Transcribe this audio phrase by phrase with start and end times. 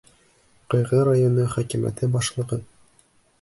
[0.73, 2.61] Ҡыйғы районы хакимиәте башлығы: